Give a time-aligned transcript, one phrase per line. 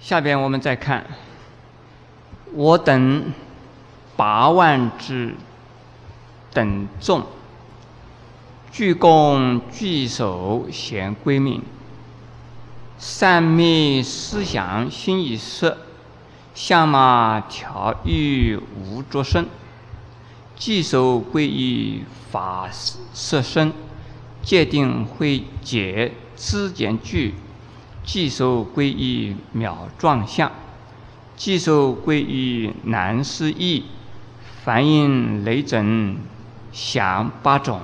[0.00, 1.06] 下边我们再看，
[2.54, 3.32] 我等
[4.16, 5.34] 八万之
[6.52, 7.22] 等众，
[8.72, 11.62] 鞠躬具手贤归命，
[12.98, 15.76] 善昧思想心已色，
[16.54, 19.46] 相马调御无着身，
[20.56, 22.68] 稽首归依法
[23.12, 23.72] 色身，
[24.42, 27.34] 戒定慧解知见具。
[28.12, 30.50] 稽首归依妙状相，
[31.36, 33.84] 稽首归依难思议，
[34.64, 36.16] 梵音雷震
[36.72, 37.80] 响八种，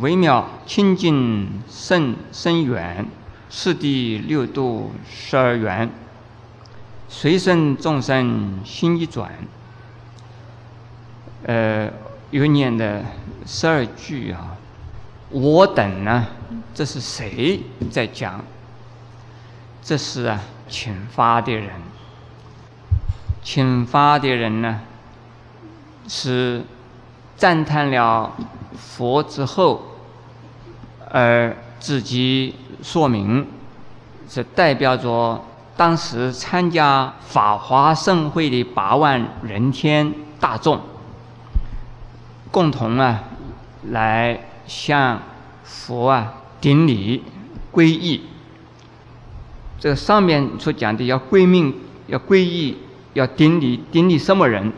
[0.00, 3.06] 微妙清净甚深远，
[3.48, 5.88] 四谛六度十二缘，
[7.08, 9.32] 随顺众生心一转。
[11.44, 11.90] 呃，
[12.30, 13.02] 有念的
[13.46, 14.58] 十二句啊，
[15.30, 16.26] 我等呢，
[16.74, 18.44] 这是谁在讲？
[19.82, 21.70] 这是啊，请发的人。
[23.42, 24.80] 请发的人呢，
[26.06, 26.62] 是
[27.36, 28.32] 赞叹了
[28.76, 29.82] 佛之后，
[31.10, 33.46] 而自己说明，
[34.28, 35.42] 是代表着
[35.74, 40.78] 当时参加法华盛会的八万人天大众，
[42.50, 43.22] 共同啊，
[43.88, 45.22] 来向
[45.64, 47.24] 佛啊顶礼
[47.72, 48.22] 皈依。
[49.80, 51.74] 这个上面所讲的要归命、
[52.06, 52.76] 要皈依、
[53.14, 54.70] 要顶礼，顶礼什么人？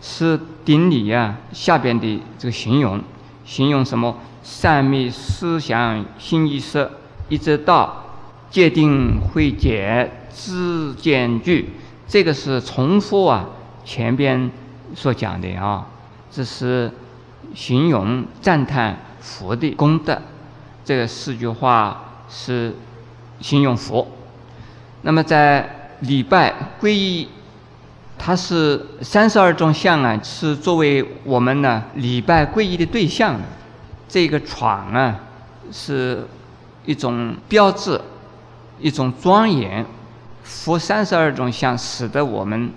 [0.00, 1.38] 是顶礼啊。
[1.52, 3.00] 下边的这个形容，
[3.44, 4.14] 形容什么？
[4.42, 6.90] 善密思想心意识，
[7.28, 8.04] 一直到
[8.50, 11.70] 界定会解知见具。
[12.06, 13.46] 这个是重复啊，
[13.84, 14.50] 前边
[14.94, 15.86] 所讲的啊，
[16.30, 16.90] 这是
[17.54, 20.20] 形容赞叹佛的功德。
[20.84, 22.74] 这个四句话是
[23.40, 24.06] 形容佛。
[25.02, 27.28] 那么在礼拜皈依，
[28.18, 33.38] 它是三十二种相啊，是作为我们呢礼拜皈依的对象。
[34.08, 35.20] 这个闯啊，
[35.72, 36.26] 是
[36.84, 37.98] 一种标志，
[38.78, 39.86] 一种庄严。
[40.42, 42.70] 佛三十二种相，使得我们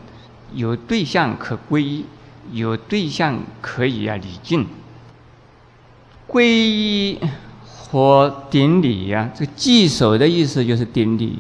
[0.54, 2.06] 有对象可皈依，
[2.54, 4.66] 有对象可以啊礼敬。
[6.28, 7.20] 皈依
[7.66, 11.40] 和顶礼呀，这个稽首的意思就是顶礼。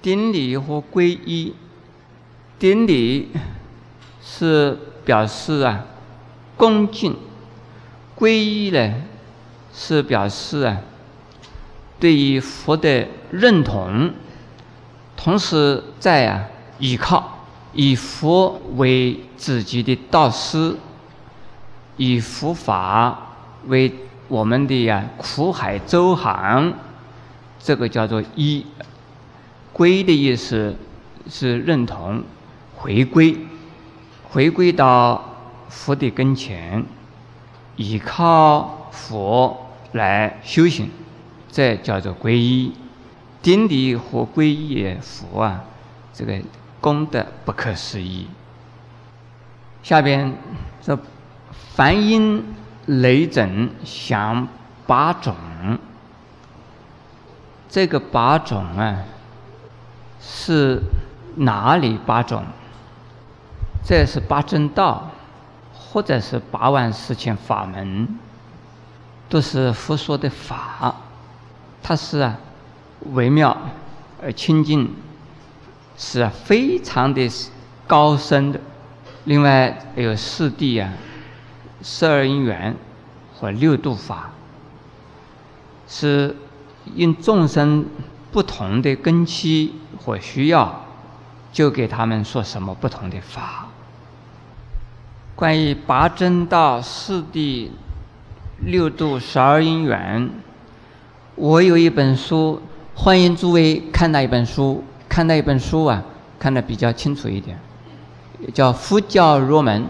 [0.00, 1.54] 顶礼和皈依，
[2.58, 3.28] 顶礼
[4.22, 5.84] 是表示啊
[6.56, 7.16] 恭敬，
[8.16, 8.94] 皈依呢
[9.72, 10.78] 是表示啊
[11.98, 14.12] 对于佛的认同，
[15.16, 16.44] 同时在啊
[16.78, 17.38] 依靠，
[17.72, 20.76] 以佛为自己的导师，
[21.96, 23.34] 以佛法
[23.66, 23.92] 为
[24.28, 26.72] 我们的呀苦海周航，
[27.58, 28.64] 这个叫做一。
[29.78, 30.74] 归的意思
[31.30, 32.24] 是认同，
[32.74, 33.38] 回归，
[34.28, 35.24] 回归到
[35.68, 36.84] 佛的跟前，
[37.76, 39.56] 依靠佛
[39.92, 40.90] 来修行，
[41.52, 42.72] 这叫做皈依。
[43.40, 45.62] 顶礼和皈依佛啊，
[46.12, 46.36] 这个
[46.80, 48.26] 功德不可思议。
[49.84, 50.34] 下边
[50.82, 50.98] 这
[51.52, 52.42] 梵音
[52.86, 54.48] 雷震响
[54.88, 55.36] 八种，
[57.68, 59.04] 这个八种啊。
[60.20, 60.82] 是
[61.36, 62.42] 哪里八种？
[63.84, 65.10] 这是八正道，
[65.72, 68.18] 或者是八万四千法门，
[69.28, 70.94] 都是佛说的法。
[71.82, 72.36] 它是啊，
[73.12, 73.56] 微妙
[74.22, 74.94] 而清净，
[75.96, 77.30] 是，非常的
[77.86, 78.60] 高深的。
[79.24, 80.92] 另外有四谛啊，
[81.82, 82.76] 十二因缘
[83.38, 84.30] 和六度法，
[85.86, 86.36] 是
[86.94, 87.86] 因众生
[88.38, 89.74] 不同的根基。
[90.04, 90.84] 或需要，
[91.52, 93.66] 就给他们说什么不同的法。
[95.34, 97.68] 关于八正道、四谛、
[98.60, 100.30] 六度、十二因缘，
[101.34, 102.62] 我有一本书，
[102.94, 104.84] 欢迎诸位看那一本书。
[105.08, 106.02] 看那一本书啊，
[106.38, 107.58] 看得比较清楚一点，
[108.54, 109.82] 叫《佛教入门》。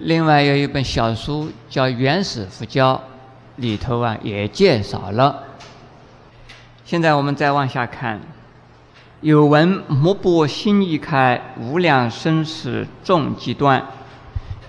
[0.00, 2.94] 另外有一本小书叫《原始佛教》，
[3.62, 5.44] 里头啊也介绍了。
[6.86, 8.20] 现在我们再往下看。
[9.20, 13.80] 有闻莫不心一开，无量生死众极端；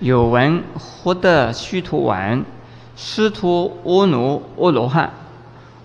[0.00, 2.42] 有闻获得须陀洹，
[2.96, 5.12] 师徒阿耨阿罗汉，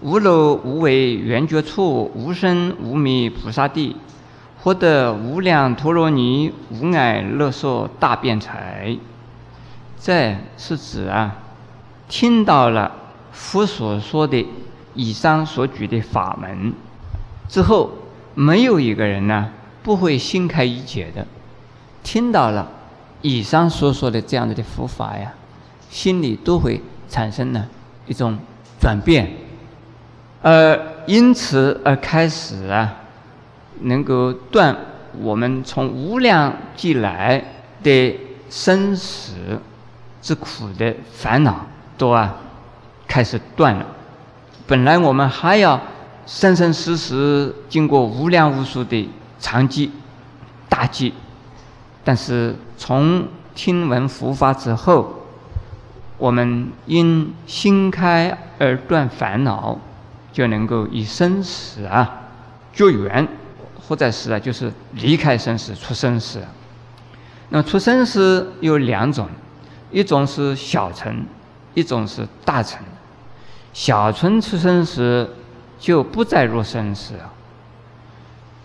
[0.01, 3.95] 无漏无为圆觉处，无生无灭菩萨地，
[4.63, 8.97] 获得无量陀罗尼，无碍乐说大辩才。
[9.99, 11.35] 这是指啊，
[12.09, 12.91] 听到了
[13.31, 14.47] 佛所说的
[14.95, 16.73] 以上所举的法门
[17.47, 17.91] 之后。
[18.35, 19.51] 没有一个人呢
[19.83, 21.23] 不会心开意解的。
[22.01, 22.67] 听到了
[23.21, 25.31] 以上所说的这样子的佛法呀，
[25.91, 27.67] 心里都会产生呢
[28.07, 28.35] 一种
[28.81, 29.31] 转变，
[30.41, 32.95] 而因此而开始啊，
[33.81, 34.75] 能够断
[35.21, 37.39] 我们从无量即来
[37.83, 38.19] 的
[38.49, 39.61] 生死
[40.23, 41.67] 之苦的烦恼，
[41.99, 42.35] 都啊
[43.07, 43.85] 开始断了。
[44.65, 45.79] 本来我们还要
[46.25, 49.91] 生生世世经过无量无数的长计、
[50.69, 51.13] 大计，
[52.03, 55.25] 但是从听闻佛法之后，
[56.17, 59.77] 我们因心开而断烦恼，
[60.31, 62.21] 就能够以生死啊
[62.71, 63.27] 绝缘，
[63.87, 66.41] 或者是啊就是离开生死出生死。
[67.49, 69.27] 那么出生死有两种，
[69.91, 71.25] 一种是小乘，
[71.73, 72.79] 一种是大乘。
[73.73, 75.27] 小乘出生时
[75.79, 77.15] 就不再入生死，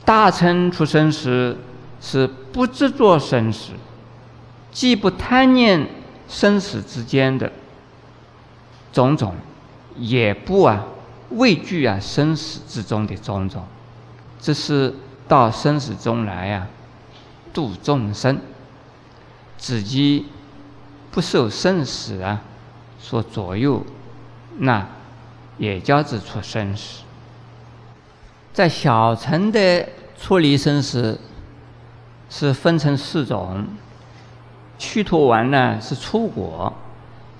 [0.04, 1.56] 大乘出生时
[1.98, 3.72] 是不执着生死，
[4.70, 5.88] 既不贪念
[6.28, 7.50] 生死之间的
[8.92, 9.34] 种种，
[9.96, 10.84] 也不啊
[11.30, 13.64] 畏惧啊生死之中的种种，
[14.38, 14.94] 这是
[15.26, 16.68] 到生死中来啊
[17.54, 18.38] 度众生，
[19.56, 20.26] 自己
[21.10, 22.42] 不受生死啊
[23.00, 23.82] 所左右，
[24.58, 24.86] 那。
[25.58, 27.02] 也叫之出生死，
[28.52, 29.88] 在小乘的
[30.18, 31.20] 出离生死
[32.30, 33.66] 是分成四种：
[34.78, 36.72] 须陀丸呢是初果，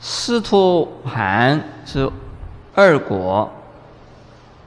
[0.01, 2.11] 斯陀含是
[2.75, 3.53] 二果，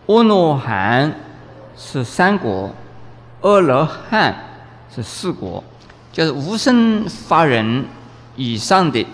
[0.08, 1.14] 阿罗汉
[1.78, 2.74] 是三果，
[3.42, 4.36] 阿罗汉
[4.94, 5.64] 是四果，
[6.12, 7.86] 就是无生法忍
[8.36, 9.06] 以上的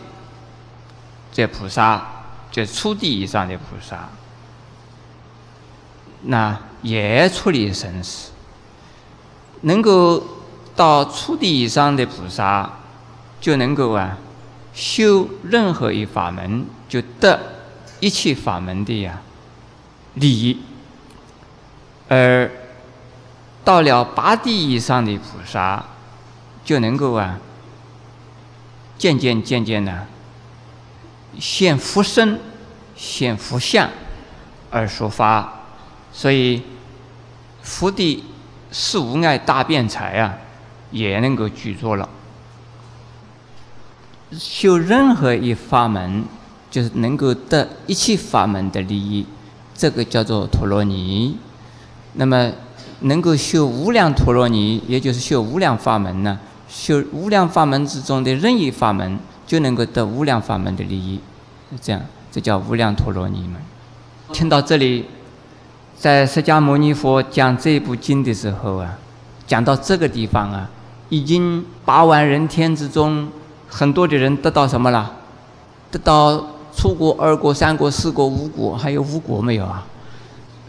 [1.31, 2.05] 这菩萨，
[2.51, 4.07] 就是初地以上的菩萨。
[6.23, 8.31] 那也处理生死，
[9.61, 10.23] 能够
[10.75, 12.69] 到初地以上的菩萨，
[13.39, 14.17] 就能够啊
[14.73, 17.39] 修任何一法门，就得
[17.99, 19.21] 一切法门的呀
[20.15, 20.57] 利益；
[22.09, 22.49] 而
[23.63, 25.83] 到了八地以上的菩萨，
[26.63, 27.39] 就能够啊
[28.97, 30.07] 渐渐渐渐的
[31.39, 32.39] 现福身、
[32.95, 33.89] 现福相
[34.71, 35.53] 而说法。
[36.17, 36.63] 所以，
[37.61, 38.23] 福地
[38.71, 40.35] 是无碍大辩才啊，
[40.89, 42.09] 也能够具足了。
[44.31, 46.23] 修任何一法门，
[46.71, 49.27] 就是能够得一切法门的利益，
[49.75, 51.37] 这个叫做陀罗尼。
[52.13, 52.51] 那么，
[53.01, 56.39] 能够修无量陀罗尼，也就是修无量法门呢？
[56.67, 61.19] 修无量法门之中的任意法门，就能够得无量法门的利益。
[61.79, 63.61] 这样，这叫无量陀罗尼门。
[64.33, 65.05] 听到这里。
[65.99, 68.95] 在释迦牟尼佛讲这部经的时候啊，
[69.47, 70.69] 讲到这个地方啊，
[71.09, 73.27] 已经八万人天之中，
[73.67, 75.11] 很多的人得到什么了？
[75.89, 79.83] 得到初果、二果、三果、四果、五果，还有五果没有啊？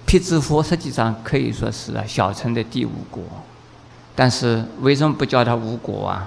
[0.07, 3.23] 辟支佛实际上可以说是啊小乘的第五果，
[4.17, 6.27] 但是为什么不叫他五果啊？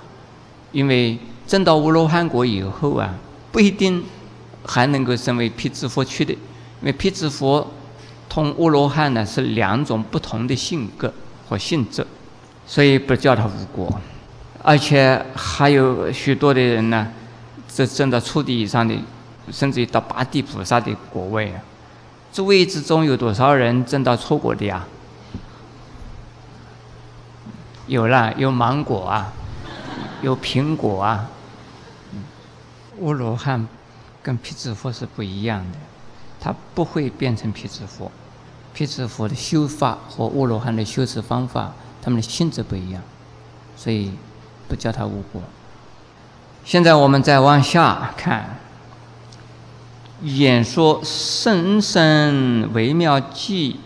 [0.71, 3.09] 因为证到无罗汉果以后啊，
[3.51, 4.03] 不一定
[4.63, 6.39] 还能够成为辟支佛去的，因
[6.83, 7.65] 为辟支佛。
[8.31, 11.13] 同阿罗汉呢是两种不同的性格
[11.49, 12.07] 和性质，
[12.65, 13.99] 所以不叫他无果。
[14.63, 17.11] 而且还有许多的人呢，
[17.67, 18.95] 这证到初地以上的，
[19.51, 21.59] 甚至于到八地菩萨的果位啊。
[22.31, 24.85] 诸位之中有多少人证到初果的呀？
[27.87, 29.33] 有了，有芒果啊，
[30.21, 31.29] 有苹果啊。
[33.01, 33.67] 阿罗汉
[34.23, 35.77] 跟辟支佛是不一样的，
[36.39, 38.09] 他不会变成辟支佛。
[38.73, 43.01] 辟支佛的修法和阿罗汉的修持方法，他们的性质不一样，
[43.75, 44.11] 所以
[44.67, 45.41] 不叫他无果。
[46.63, 48.59] 现在我们再往下看，
[50.21, 53.79] 演说甚深微妙记，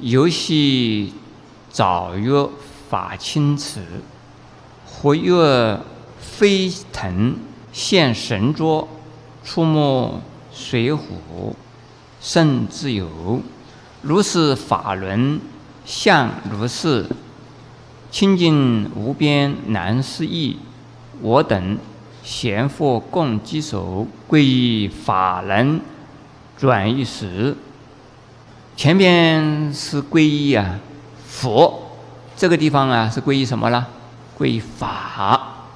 [0.00, 1.14] 游戏
[1.70, 2.48] 早曰
[2.90, 3.80] 法清池，
[4.84, 5.80] 活跃
[6.20, 7.36] 飞腾
[7.72, 8.88] 现神拙，
[9.44, 10.20] 触摸
[10.52, 10.98] 水浒
[12.20, 13.40] 甚自由。
[14.02, 15.40] 如是法轮
[15.84, 17.06] 相如是
[18.10, 20.58] 清净无边难思议，
[21.20, 21.78] 我等
[22.24, 25.80] 贤佛共稽首，皈依法轮
[26.56, 27.56] 转一时。
[28.76, 30.80] 前边是皈依啊
[31.28, 31.92] 佛，
[32.36, 33.86] 这个地方啊是皈依什么了？
[34.36, 35.68] 皈依法。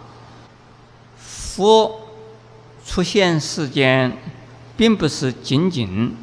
[1.17, 2.01] 佛
[2.85, 4.19] 出现世间，
[4.77, 6.17] 并不是仅仅。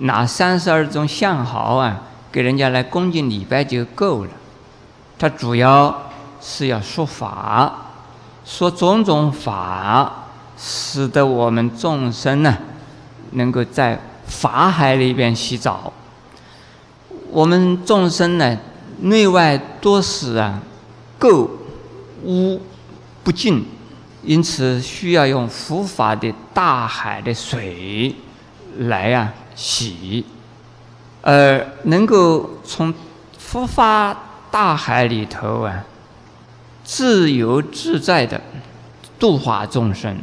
[0.00, 4.30] 拿三十二种相好啊，给人家来恭敬礼拜就够了。
[5.18, 6.10] 它主要
[6.40, 7.72] 是要说法，
[8.44, 10.24] 说种种法，
[10.58, 12.58] 使得我们众生呢，
[13.32, 15.92] 能够在法海里边洗澡。
[17.30, 18.58] 我们众生呢，
[19.00, 20.60] 内外多是啊，
[21.18, 21.48] 垢
[22.24, 22.60] 污
[23.22, 23.64] 不净，
[24.22, 28.14] 因此需要用佛法的大海的水
[28.78, 30.24] 来啊洗，
[31.22, 32.92] 而能够从
[33.38, 34.16] 佛法
[34.50, 35.84] 大海里头啊，
[36.82, 38.40] 自由自在的
[39.18, 40.18] 度化众生，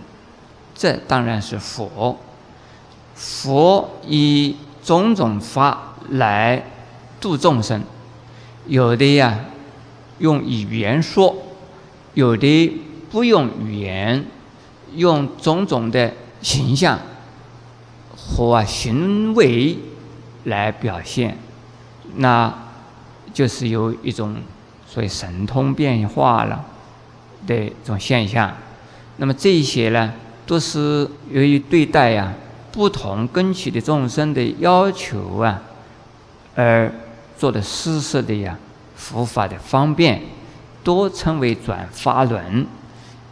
[0.75, 2.17] 这当然是佛。
[3.15, 6.63] 佛以种种法来。
[7.21, 7.83] 度众生，
[8.65, 9.37] 有的呀
[10.17, 11.35] 用语言说，
[12.15, 12.81] 有的
[13.11, 14.25] 不用语言，
[14.95, 16.99] 用种种的形象
[18.33, 19.77] 和行为
[20.45, 21.37] 来表现，
[22.15, 22.53] 那
[23.33, 24.37] 就是有一种
[24.87, 26.63] 所谓神通变化了
[27.45, 28.51] 的这种现象。
[29.17, 30.13] 那么这些呢，
[30.45, 32.33] 都是由于对待呀
[32.71, 35.61] 不同根器的众生的要求啊，
[36.55, 36.91] 而。
[37.37, 38.55] 做的施设的呀，
[38.95, 40.21] 佛法的方便，
[40.83, 42.67] 多称为转发轮。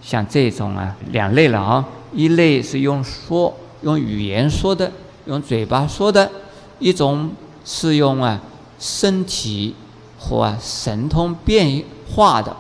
[0.02, 4.92] 像这种啊，两类了啊，一类是用说，用语言说的，
[5.26, 6.30] 用嘴巴说的；
[6.80, 7.32] 一种
[7.64, 8.40] 是用啊
[8.80, 9.76] 身体
[10.20, 11.84] 或神通变
[12.14, 12.56] 化的。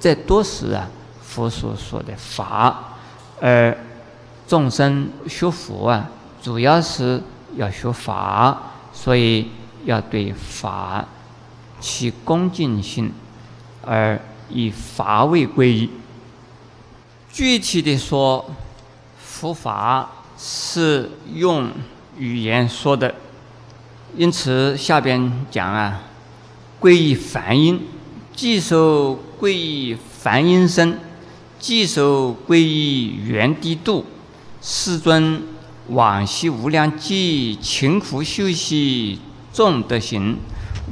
[0.00, 0.88] 这都是啊
[1.22, 2.94] 佛所说的法，
[3.40, 3.76] 而
[4.46, 6.10] 众生学佛啊，
[6.42, 7.22] 主要是
[7.56, 8.58] 要学法，
[8.92, 9.48] 所以。
[9.84, 11.06] 要对法
[11.80, 13.10] 起恭敬心，
[13.82, 14.20] 而
[14.50, 15.88] 以法为皈依。
[17.32, 18.44] 具体的说，
[19.16, 21.68] 佛法是用
[22.16, 23.16] 语言说的，
[24.16, 26.02] 因此下边讲啊，
[26.80, 27.80] 皈依梵音，
[28.36, 30.96] 即受皈依梵音声，
[31.58, 34.04] 既受皈依圆帝度，
[34.62, 35.42] 世尊
[35.88, 39.18] 往昔无量劫勤苦修习。
[39.52, 40.36] 众德行，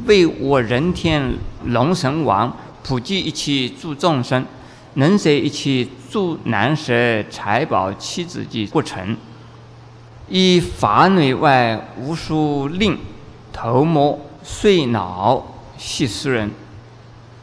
[0.07, 1.35] 为我人天
[1.67, 4.45] 龙神王普济一切诸众生，
[4.95, 9.17] 能舍一切诸难舍财宝妻子及不成，
[10.29, 12.99] 以法内外无数令
[13.53, 15.45] 头目碎脑
[15.77, 16.51] 系世人，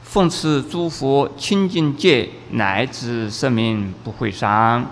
[0.03, 4.85] 奉持诸佛清净戒，乃至生命不会伤。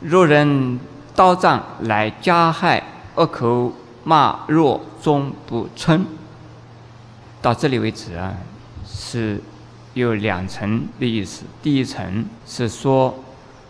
[0.00, 0.78] 若人
[1.14, 2.82] 刀杖来加害
[3.14, 3.72] 恶口。
[4.04, 6.06] 骂若终不称，
[7.42, 8.32] 到这里为止啊，
[8.86, 9.38] 是
[9.92, 11.42] 有两层的意思。
[11.62, 13.14] 第一层是说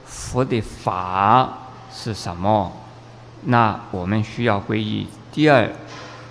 [0.05, 1.59] 佛的法
[1.93, 2.71] 是什么，
[3.51, 5.07] 那我们需要皈依。
[5.33, 5.71] 第二，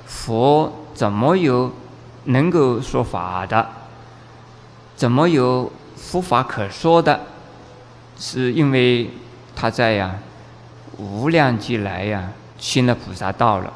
[0.05, 1.73] 佛怎么有
[2.25, 3.67] 能够说法的？
[4.95, 7.21] 怎么有佛法可说的？
[8.19, 9.09] 是因为
[9.55, 10.15] 他在呀
[10.97, 13.73] 无量劫来呀行了菩萨道了。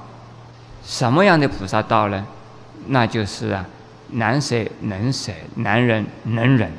[0.84, 2.26] 什么样的菩萨道呢？
[2.88, 3.66] 那就是啊，
[4.10, 6.72] 难舍能舍，难忍能忍。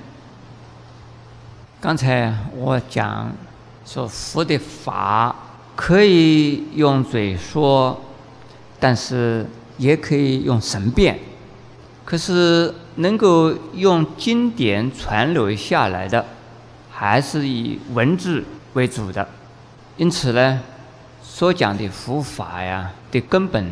[1.81, 3.33] 刚才我讲
[3.85, 5.35] 说佛的法
[5.75, 8.01] 可以用嘴说，
[8.79, 9.47] 但是
[9.79, 11.19] 也可以用神变。
[12.05, 16.25] 可是能够用经典传留下来的，
[16.91, 19.27] 还是以文字为主的。
[19.97, 20.61] 因此呢，
[21.23, 23.71] 所讲的佛法呀的根本。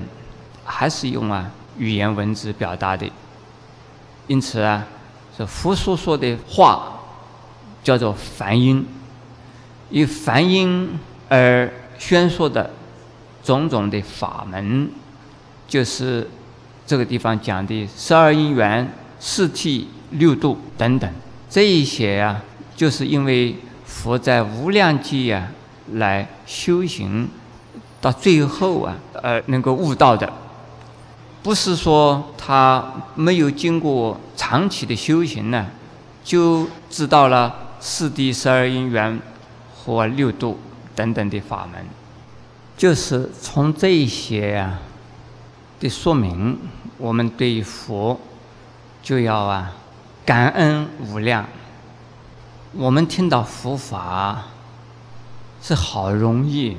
[0.73, 3.05] 还是用啊语言文字表达的，
[4.29, 4.87] 因此啊，
[5.37, 7.01] 这佛所说的话
[7.83, 8.87] 叫做梵音，
[9.91, 10.97] 以梵音
[11.29, 11.69] 而
[12.01, 12.71] 宣说的
[13.45, 14.91] 种种的法门，
[15.69, 16.27] 就是
[16.87, 18.91] 这个地方讲的十二因缘、
[19.21, 21.09] 四谛、六度等等，
[21.49, 22.43] 这一些啊，
[22.75, 23.55] 就是因为
[23.85, 25.47] 佛在无量劫啊
[25.93, 27.29] 来修行，
[28.01, 30.33] 到最后啊，而能够悟到的。
[31.43, 35.67] 不是说他没有经过长期的修行呢，
[36.25, 39.21] 就知道了四谛十二因缘
[39.75, 40.59] 和六度
[41.01, 41.83] 等等的法门，
[42.77, 44.79] 就是从这一些啊
[45.81, 46.59] 的说明，
[46.99, 48.21] 我们对佛
[49.03, 49.73] 就要啊
[50.27, 51.47] 感恩无量。
[52.75, 54.43] 我们听到佛法
[55.63, 56.77] 是好容易。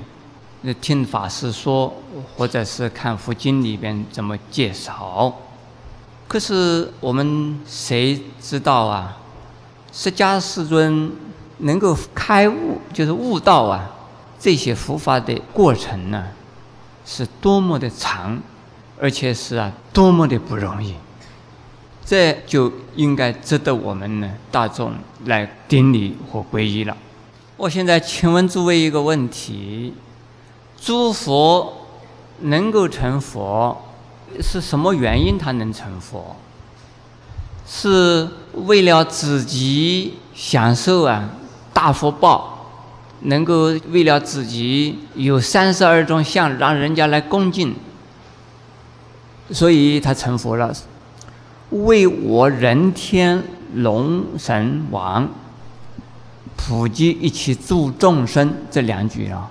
[0.61, 1.91] 那听法师说，
[2.37, 5.35] 或者是看佛经里边怎么介绍，
[6.27, 9.17] 可是我们谁知道啊？
[9.91, 11.11] 释迦世尊
[11.57, 13.89] 能够开悟，就是悟道啊，
[14.41, 16.25] 这些佛法的过程呢，
[17.05, 18.41] 是多么的长，
[18.99, 20.95] 而且是啊，多么的不容易。
[22.03, 24.93] 这就应该值得我们呢大众
[25.25, 26.97] 来顶礼和皈依了。
[27.55, 29.93] 我现在请问诸位一个问题：
[30.75, 31.85] 诸佛
[32.39, 33.79] 能够成佛，
[34.41, 36.35] 是什么原因他能成佛？
[37.67, 38.27] 是
[38.65, 41.29] 为了自己享受啊
[41.71, 42.50] 大福报，
[43.21, 47.75] 能够为了自己有三十二种相让人家来恭敬，
[49.51, 50.73] 所以他成佛了。
[51.69, 53.41] 为我人天
[53.75, 55.29] 龙神王
[56.57, 59.49] 普及一切诸众生这两句啊，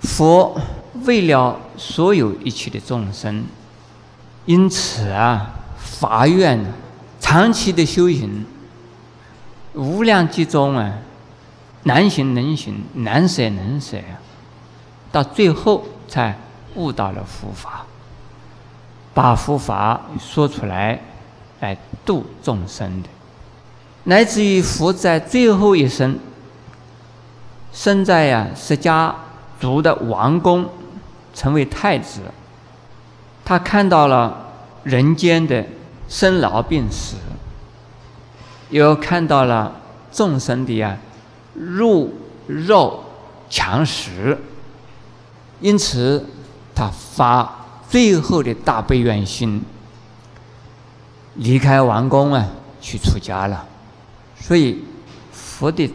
[0.00, 0.60] 佛
[1.04, 3.44] 为了所有一切的众生，
[4.46, 6.58] 因此啊，发愿
[7.20, 8.44] 长期的修行，
[9.74, 10.92] 无量集中啊，
[11.86, 13.96] 难行能行，难舍能舍，
[15.12, 16.36] 到最后才
[16.74, 17.86] 悟到了佛法。
[19.14, 21.00] 把佛法说出来，
[21.60, 23.08] 来度众生的，
[24.02, 26.18] 乃至于佛在最后一生，
[27.72, 29.14] 生在呀释迦
[29.60, 30.68] 族的王宫，
[31.32, 32.20] 成为太子。
[33.44, 34.36] 他看到了
[34.82, 35.64] 人间的
[36.08, 37.16] 生老病死，
[38.70, 40.98] 又看到了众生的呀
[41.56, 42.12] 入
[42.46, 43.04] 肉
[43.48, 44.38] 强食，
[45.60, 46.26] 因此
[46.74, 47.64] 他发。
[47.88, 49.62] 最后的大悲愿心，
[51.36, 52.44] 离开王宫啊，
[52.80, 53.64] 去出家了。
[54.40, 54.82] 所以
[55.30, 55.88] 佛的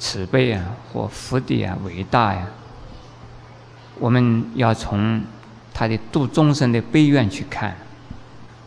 [0.00, 2.44] 慈悲啊，或佛的啊伟大呀，
[4.00, 5.22] 我们要从
[5.72, 7.76] 他的度众生的悲愿去看，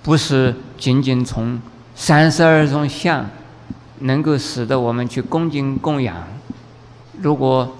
[0.01, 1.61] 不是仅仅从
[1.93, 3.29] 三十二种相
[4.01, 6.15] 能够使得我们去恭敬供养。
[7.21, 7.77] 如果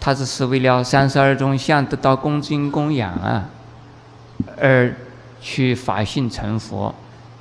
[0.00, 3.50] 他只是为了三十二种相得到恭敬供养啊。
[4.60, 4.94] 而
[5.40, 6.94] 去法性成佛，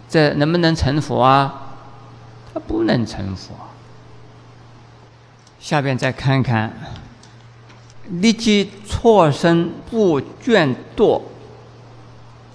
[0.08, 1.62] 这能不能成佛啊？
[2.54, 3.54] 他不能成佛。
[5.60, 6.72] 下边再看看，
[8.10, 11.22] 立即错身不倦惰，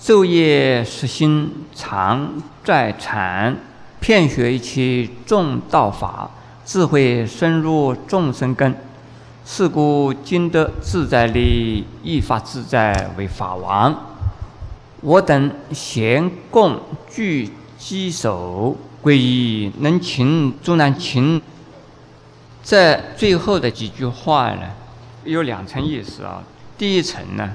[0.01, 3.57] 昼夜实心常在禅，
[4.01, 6.31] 遍学一切众道法，
[6.65, 8.75] 智慧深入众生根。
[9.45, 13.99] 是故今得自在力，依法自在为法王。
[15.01, 16.79] 我等贤共
[17.11, 21.41] 具稽首皈依，能勤终难勤。
[22.63, 24.63] 这最后的几句话呢，
[25.25, 26.43] 有两层意思啊。
[26.77, 27.55] 第一层呢，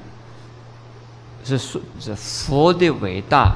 [1.44, 3.56] 是说是佛的伟大，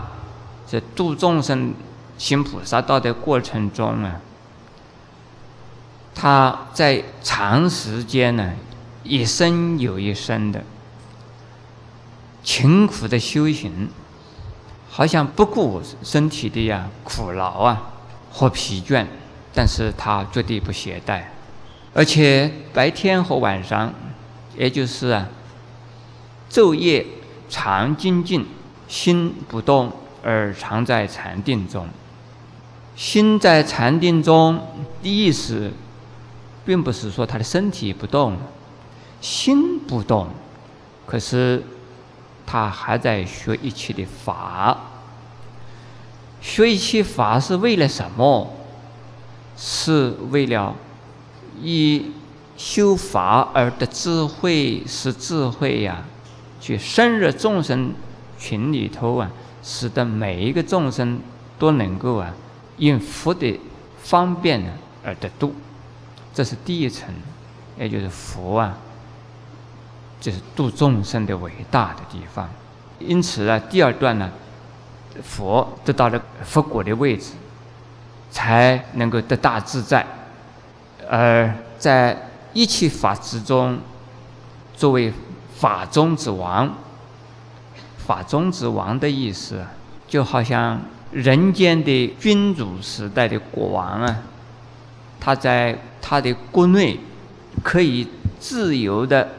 [0.69, 1.73] 是度众生、
[2.17, 4.19] 行菩萨道的过程中啊，
[6.15, 8.53] 他在长时间呢，
[9.03, 10.63] 一生有一生的。
[12.43, 13.89] 勤苦的修行，
[14.89, 17.91] 好像不顾身体的呀苦劳啊
[18.31, 19.05] 或疲倦，
[19.53, 21.23] 但是他绝对不懈怠，
[21.93, 23.93] 而且白天和晚上，
[24.57, 25.27] 也就是啊
[26.49, 27.05] 昼夜
[27.49, 28.47] 常精进，
[28.87, 29.91] 心不动
[30.23, 31.85] 而常在禅定中。
[32.97, 34.59] 心在禅定中
[35.01, 35.71] 的意思，
[36.65, 38.35] 并不是说他的身体不动，
[39.21, 40.27] 心不动，
[41.05, 41.63] 可是。
[42.49, 44.77] 他还在学一切的法，
[46.39, 48.53] 学一切法是为了什么？
[49.57, 50.73] 是为了
[51.61, 52.11] 以
[52.55, 56.05] 修法而得智慧，使智慧呀，
[56.61, 57.93] 去深入众生
[58.39, 59.29] 群里头啊，
[59.61, 61.19] 使得每一个众生
[61.59, 62.33] 都能够啊，
[62.77, 63.59] 因佛的
[64.01, 64.71] 方便呢
[65.03, 65.53] 而得度。
[66.33, 67.13] 这是第一层，
[67.77, 68.77] 也就是佛啊。
[70.19, 72.49] 就是度众生的伟大的地方，
[72.97, 74.31] 因此呢，第二段呢，
[75.21, 77.33] 佛得到了佛果的位置，
[78.31, 80.03] 才能够得大自在，
[81.07, 83.77] 而在一切法之中，
[84.75, 85.13] 作为
[85.55, 86.73] 法中之王，
[87.99, 89.63] 法中之王的意思，
[90.07, 94.23] 就好像人间的君主时代的国王啊，
[95.19, 96.99] 他在他的国内
[97.63, 98.07] 可以
[98.39, 99.29] 自由的。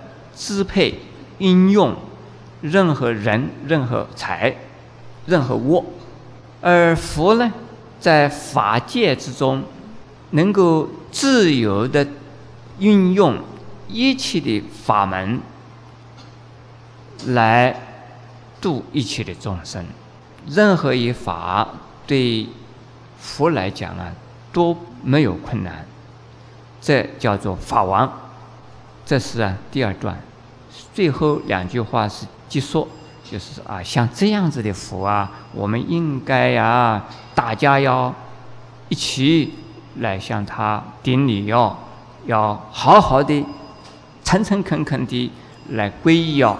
[0.40, 0.94] 支配、
[1.38, 1.96] 应用
[2.60, 4.54] 任何人、任何财、
[5.26, 5.84] 任何物，
[6.60, 7.52] 而佛呢，
[7.98, 9.64] 在法界之中，
[10.30, 12.06] 能够自由的
[12.78, 13.36] 运用
[13.88, 15.40] 一切的法门，
[17.26, 17.74] 来
[18.60, 19.84] 度一切的众生。
[20.50, 21.68] 任何一法
[22.06, 22.46] 对
[23.18, 24.12] 佛来讲啊，
[24.52, 25.84] 都没有困难。
[26.80, 28.10] 这叫做法王。
[29.04, 30.18] 这是啊，第二段。
[30.94, 32.88] 最后两句话是结束，
[33.24, 38.14] 就是啊，像这样子的佛啊，我们应该呀，大家要
[38.88, 39.54] 一起
[39.96, 41.76] 来向他顶礼哦，
[42.26, 43.44] 要好好的、
[44.24, 45.30] 诚诚恳恳的
[45.70, 46.56] 来皈依哦。